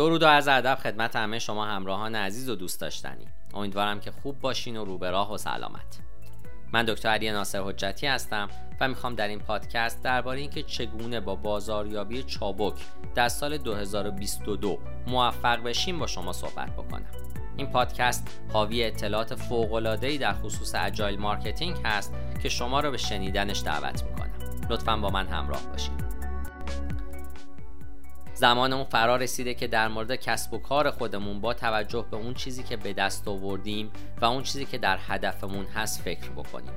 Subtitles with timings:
[0.00, 3.26] درود و عرض ادب خدمت همه شما همراهان عزیز و دوست داشتنی.
[3.54, 5.98] امیدوارم که خوب باشین و رو به راه و سلامت.
[6.72, 8.48] من دکتر علی ناصر حجتی هستم
[8.80, 12.74] و می‌خوام در این پادکست درباره اینکه چگونه با بازاریابی چابک
[13.14, 17.10] در سال 2022 موفق بشیم با شما صحبت بکنم.
[17.56, 23.62] این پادکست حاوی اطلاعات فوق‌العاده‌ای در خصوص agile marketing هست که شما را به شنیدنش
[23.62, 24.30] دعوت می‌کنم
[24.70, 26.09] لطفا با من همراه باشید
[28.40, 32.34] زمان اون فرا رسیده که در مورد کسب و کار خودمون با توجه به اون
[32.34, 36.72] چیزی که به دست آوردیم و اون چیزی که در هدفمون هست فکر بکنیم.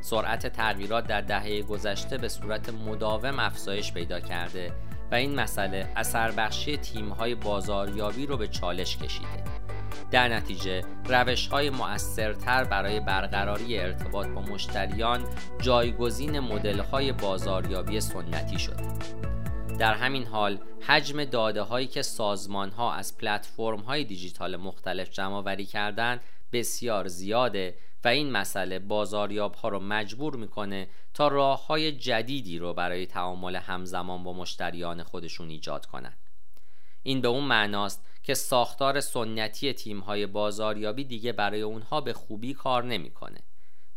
[0.00, 4.72] سرعت تغییرات در دهه گذشته به صورت مداوم افزایش پیدا کرده
[5.12, 9.44] و این مسئله اثر بخشی تیم های بازاریابی رو به چالش کشیده.
[10.10, 15.24] در نتیجه روش های مؤثرتر برای برقراری ارتباط با مشتریان
[15.60, 18.84] جایگزین مدل های بازاریابی سنتی شده
[19.78, 25.40] در همین حال حجم داده هایی که سازمان ها از پلتفرم های دیجیتال مختلف جمع
[25.40, 26.20] وری کردن
[26.52, 32.74] بسیار زیاده و این مسئله بازاریاب ها رو مجبور می‌کنه تا راه های جدیدی رو
[32.74, 36.18] برای تعامل همزمان با مشتریان خودشون ایجاد کنند.
[37.02, 42.54] این به اون معناست که ساختار سنتی تیم های بازاریابی دیگه برای اونها به خوبی
[42.54, 43.40] کار نمی‌کنه.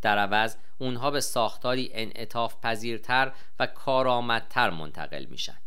[0.02, 5.57] در عوض اونها به ساختاری انعطاف پذیرتر و کارآمدتر منتقل میشن.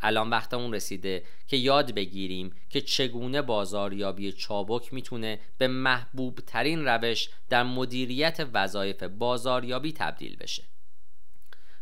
[0.00, 6.84] الان وقت اون رسیده که یاد بگیریم که چگونه بازاریابی چابک می‌تونه به محبوب ترین
[6.84, 10.62] روش در مدیریت وظایف بازاریابی تبدیل بشه.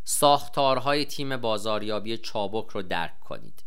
[0.03, 3.63] ساختارهای تیم بازاریابی چابک رو درک کنید.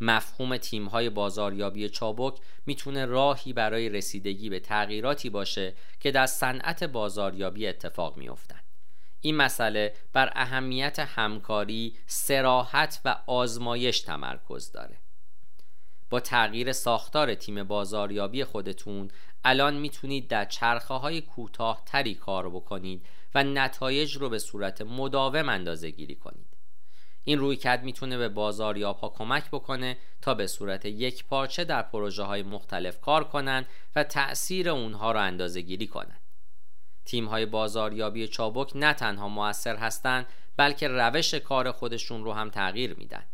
[0.00, 7.66] مفهوم تیمهای بازاریابی چابک می‌تونه راهی برای رسیدگی به تغییراتی باشه که در صنعت بازاریابی
[7.66, 8.67] اتفاق میافتند
[9.20, 14.98] این مسئله بر اهمیت همکاری، سراحت و آزمایش تمرکز داره.
[16.10, 19.10] با تغییر ساختار تیم بازاریابی خودتون
[19.44, 25.48] الان می‌تونید در چرخه های کوتاه تری کار بکنید و نتایج رو به صورت مداوم
[25.48, 26.56] اندازه گیری کنید.
[27.24, 32.22] این رویکرد می‌تونه به بازاریاب ها کمک بکنه تا به صورت یک پارچه در پروژه
[32.22, 33.66] های مختلف کار کنند
[33.96, 36.20] و تأثیر اونها رو اندازه گیری کنند.
[37.08, 40.26] تیم های بازاریابی چابک نه تنها موثر هستند
[40.56, 43.24] بلکه روش کار خودشون رو هم تغییر میدن.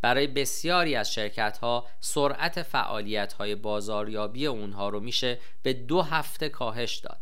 [0.00, 6.48] برای بسیاری از شرکت ها سرعت فعالیت های بازاریابی اونها رو میشه به دو هفته
[6.48, 7.20] کاهش داد.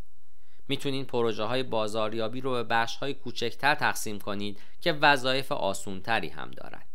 [0.68, 6.50] می‌تونین پروژه های بازاریابی رو به بخش های کوچکتر تقسیم کنید که وظایف آسونتری هم
[6.50, 6.86] دارند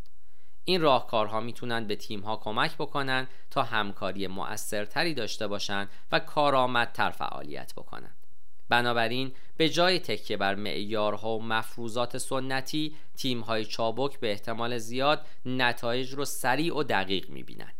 [0.65, 7.09] این راهکارها می‌تونن به تیم ها کمک بکنن تا همکاری مؤثرتری داشته باشند و کارآمدتر
[7.09, 8.24] فعالیت بکنند
[8.69, 16.13] بنابراین به جای تکیه بر معیارها و مفروضات سنتی تیم‌های چابک به احتمال زیاد نتایج
[16.13, 17.73] رو سریع و دقیق می‌بینند.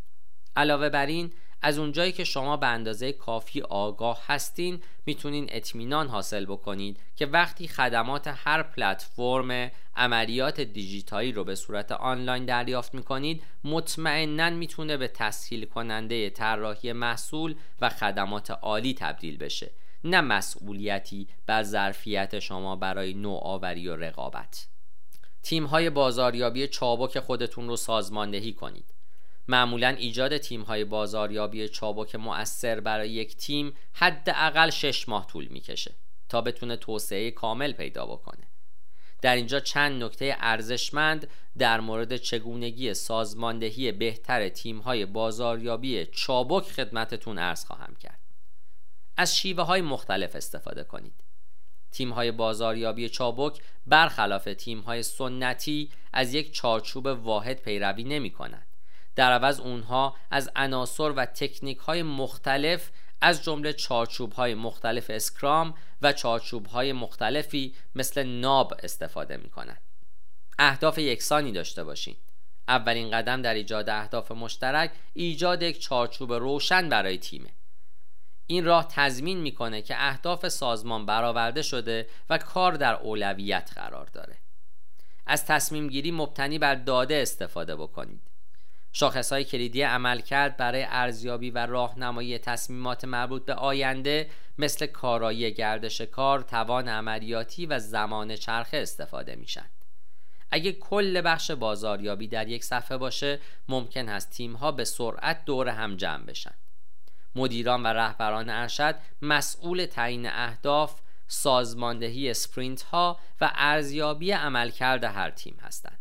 [0.56, 1.32] علاوه بر این
[1.62, 7.68] از اونجایی که شما به اندازه کافی آگاه هستین می‌تونین اطمینان حاصل بکنید که وقتی
[7.68, 15.64] خدمات هر پلتفرم عملیات دیجیتالی رو به صورت آنلاین دریافت می‌کنید مطمئنا می‌تونه به تسهیل
[15.64, 19.70] کننده طراحی محصول و خدمات عالی تبدیل بشه
[20.10, 24.66] نه مسئولیتی بر ظرفیت شما برای نوآوری و رقابت.
[25.42, 28.94] تیم های بازاریابی چابک خودتون رو سازماندهی کنید.
[29.48, 35.94] معمولا ایجاد تیم های بازاریابی چابک مؤثر برای یک تیم حداقل شش ماه طول می‌کشه
[36.28, 38.48] تا بتونه توسعه کامل پیدا بکنه.
[39.22, 41.28] در اینجا چند نکته ارزشمند
[41.58, 48.25] در مورد چگونگی سازماندهی بهتر تیم های بازاریابی چابک خدمتتون ارز خواهم کرد.
[49.16, 51.24] از شیوه های مختلف استفاده کنید.
[51.92, 58.66] تیم های بازاریابی چابک برخلاف تیم های سنتی از یک چارچوب واحد پیروی نمی کنند
[59.14, 62.90] در عوض اونها از عناصر و تکنیک های مختلف
[63.20, 69.80] از جمله چارچوب های مختلف اسکرام و چارچوب های مختلفی مثل ناب استفاده می کنند
[70.58, 72.18] اهداف یکسانی داشته باشید
[72.68, 77.50] اولین قدم در ایجاد اهداف مشترک ایجاد یک چارچوب روشن برای تیمه.
[78.46, 84.36] این راه تضمین می‌کنه که اهداف سازمان برآورده شده و کار در اولویت قرار داره
[85.26, 88.22] از تصمیم گیری مبتنی بر داده استفاده بکنید
[88.92, 95.54] شاخص های کلیدی عمل کرد برای ارزیابی و راهنمایی تصمیمات مربوط به آینده مثل کارایی
[95.54, 99.66] گردش کار، توان عملیاتی و زمان چرخه استفاده میشن.
[100.50, 105.68] اگه کل بخش بازاریابی در یک صفحه باشه ممکن است تیم ها به سرعت دور
[105.68, 106.54] هم جمع بشن.
[107.36, 115.56] مدیران و رهبران ارشد مسئول تعیین اهداف، سازماندهی اسپرینت ها و ارزیابی عملکرد هر تیم
[115.60, 115.98] هستند.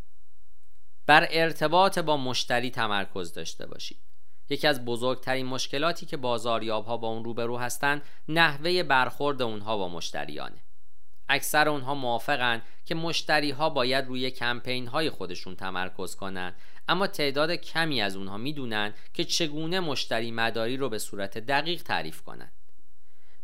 [1.06, 4.00] بر ارتباط با مشتری تمرکز داشته باشید.
[4.50, 9.90] یکی از بزرگترین مشکلاتی که بازاریاب ها با اون روبرو هستند نحوه برخورد اونها با
[9.90, 10.65] مشتریانه
[11.30, 16.56] اکثر اونها موافقن که مشتری ها باید روی کمپین های خودشون تمرکز کنند
[16.88, 22.22] اما تعداد کمی از اونها می‌دونن که چگونه مشتری مداری رو به صورت دقیق تعریف
[22.22, 22.52] کنند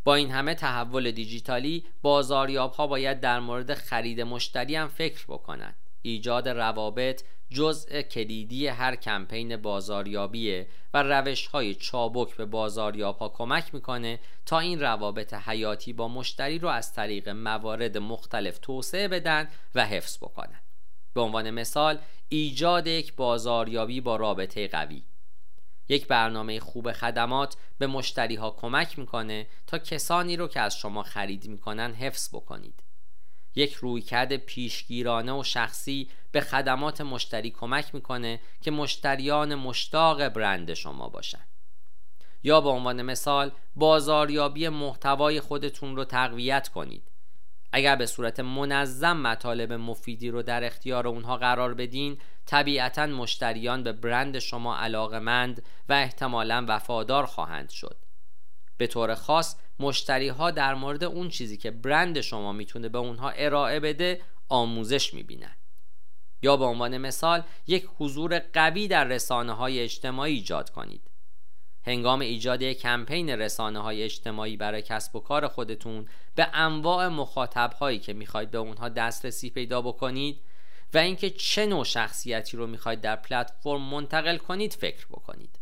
[0.04, 5.75] با این همه تحول دیجیتالی بازاریاب ها باید در مورد خرید مشتری هم فکر بکنند
[6.01, 13.74] ایجاد روابط جزء کلیدی هر کمپین بازاریابیه و روش های چابک به بازاریاب ها کمک
[13.74, 19.86] می‌کنه تا این روابط حیاتی با مشتری رو از طریق موارد مختلف توسعه بدن و
[19.86, 20.59] حفظ بکنن.
[21.13, 22.00] به عنوان مثال
[22.30, 25.03] ایجاد یک بازاریابی با رابطه قوی.
[25.89, 31.03] یک برنامه خوب خدمات به مشتری ها کمک می‌کنه تا کسانی رو که از شما
[31.03, 32.83] خرید می‌کنن حفظ بکنید.
[33.56, 41.09] یک رویکرد پیشگیرانه و شخصی به خدمات مشتری کمک می‌کنه که مشتریان مشتاق برند شما
[41.09, 41.45] باشن.
[42.44, 47.12] یا به عنوان مثال بازاریابی محتوای خودتون رو تقویت کنید.
[47.71, 53.92] اگر به صورت منظم مطالب مفیدی رو در اختیار اونها قرار بدین طبیعتا مشتریان به
[53.92, 57.98] برند شما علاقمند و احتمالا وفادار خواهند شد.
[58.81, 63.30] به طور خاص مشتری ها در مورد اون چیزی که برند شما می‌تونه به اونها
[63.30, 65.56] ارائه بده آموزش می‌بینن.
[66.42, 71.01] یا به عنوان مثال یک حضور قوی در رسانه های اجتماعی ایجاد کنید.
[71.83, 78.00] هنگام ایجاد کمپین رسانه های اجتماعی برای کسب و کار خودتون به انواع مخاطب هایی
[78.00, 80.42] که می‌خواید به اونها دسترسی پیدا بکنید
[80.94, 85.61] و اینکه چه نوع شخصیتی رو می‌خواید در پلتفرم منتقل کنید فکر بکنید.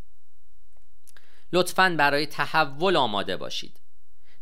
[1.53, 3.79] لطفا برای تحول آماده باشید.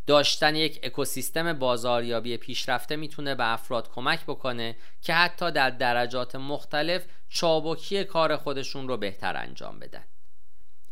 [0.07, 7.05] داشتن یک اکوسیستم بازاریابی پیشرفته می‌تونه به افراد کمک بکنه که حتی در درجات مختلف
[7.29, 10.03] چابکی کار خودشون رو بهتر انجام بدن.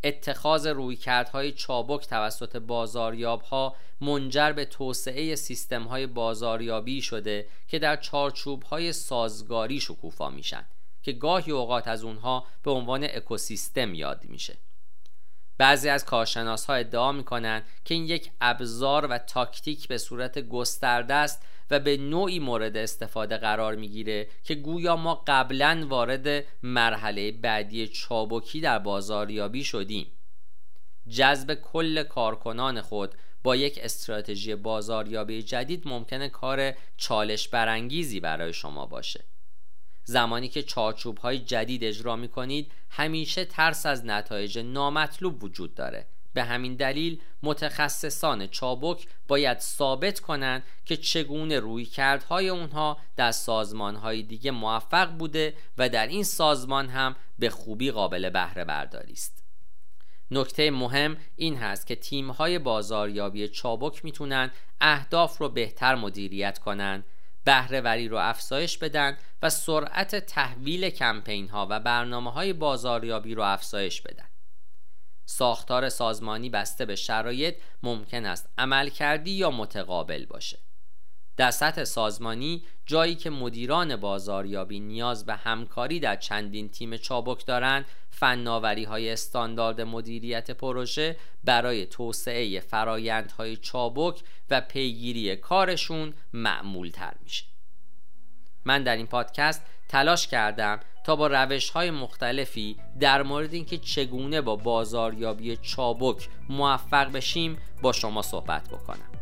[0.03, 7.95] اتخاذ رویکردهای چابک توسط بازاریاب ها منجر به توسعه سیستم های بازاریابی شده که در
[7.95, 10.65] چارچوب های سازگاری شکوفا میشن
[11.03, 14.57] که گاهی اوقات از اونها به عنوان اکوسیستم یاد میشه.
[15.57, 21.13] بعضی از کارشناس ها ادعا می‌کنن که این یک ابزار و تاکتیک به صورت گسترده
[21.13, 27.87] است و به نوعی مورد استفاده قرار می‌گیره که گویا ما قبلا وارد مرحله بعدی
[27.87, 30.07] چابکی در بازاریابی شدیم.
[31.09, 38.85] جذب کل کارکنان خود با یک استراتژی بازاریابی جدید ممکنه کار چالش برانگیزی برای شما
[38.85, 39.23] باشه.
[40.05, 46.05] زمانی که چارچوب های جدید اجرا می کنید همیشه ترس از نتایج نامطلوب وجود داره
[46.33, 53.33] به همین دلیل متخصصان چابک باید ثابت کنند که چگونه روی کردهای اونها در
[54.01, 59.43] های دیگه موفق بوده و در این سازمان هم به خوبی قابل بهره برداری است.
[60.31, 67.05] نکته مهم این هست که تیمهای بازاریابی چابک می‌تونن اهداف رو بهتر مدیریت کنند
[67.45, 74.01] بهرهوری رو افزایش بدن و سرعت تحویل کمپین ها و برنامه های بازاریابی رو افزایش
[74.01, 74.29] بدن.
[75.25, 80.59] ساختار سازمانی بسته به شرایط ممکن است عمل کردی یا متقابل باشه.
[81.37, 87.85] در سطح سازمانی جایی که مدیران بازاریابی نیاز به همکاری در چندین تیم چابک دارند
[88.09, 97.45] فناوری های استاندارد مدیریت پروژه برای توسعه فرایندهای چابک و پیگیری کارشون معمول تر میشه.
[98.65, 104.41] من در این پادکست تلاش کردم تا با روش های مختلفی در مورد اینکه چگونه
[104.41, 109.14] با بازاریابی چابک موفق بشیم با شما صحبت بکنم.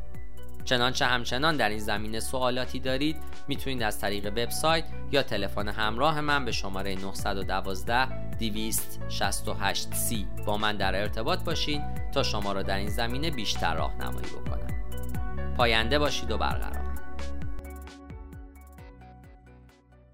[0.65, 3.17] چنانچه همچنان در این زمینه سوالاتی دارید
[3.47, 10.77] می‌تونید از طریق وبسایت یا تلفن همراه من به شماره 912 268 سی با من
[10.77, 11.81] در ارتباط باشین
[12.13, 14.63] تا شما را در این زمینه بیشتر راهنمایی بکنم.
[15.57, 16.82] پاینده باشید و برقرار.